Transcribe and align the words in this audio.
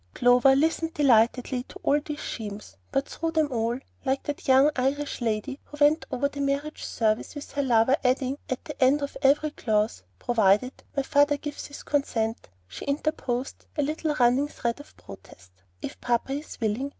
Clover 0.15 0.55
listened 0.55 0.95
delightedly 0.95 1.61
to 1.67 1.79
all 1.83 1.99
these 2.01 2.21
schemes, 2.23 2.75
but 2.91 3.07
through 3.07 3.29
them 3.33 3.49
all, 3.51 3.77
like 4.03 4.23
that 4.23 4.47
young 4.47 4.71
Irish 4.75 5.21
lady 5.21 5.59
who 5.65 5.77
went 5.79 6.07
over 6.11 6.27
the 6.27 6.41
marriage 6.41 6.83
service 6.83 7.35
with 7.35 7.51
her 7.51 7.61
lover 7.61 7.95
adding 8.03 8.39
at 8.49 8.65
the 8.65 8.83
end 8.83 9.03
of 9.03 9.15
every 9.21 9.51
clause, 9.51 10.01
"Provided 10.17 10.73
my 10.97 11.03
father 11.03 11.37
gives 11.37 11.67
his 11.67 11.83
consent," 11.83 12.49
she 12.67 12.85
interposed 12.85 13.67
a 13.77 13.83
little 13.83 14.15
running 14.15 14.47
thread 14.47 14.79
of 14.79 14.97
protest, 14.97 15.51
"If 15.83 16.01
papa 16.01 16.31
is 16.33 16.59
willing. 16.59 16.89